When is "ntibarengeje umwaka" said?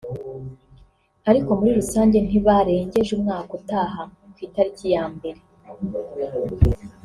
2.25-3.51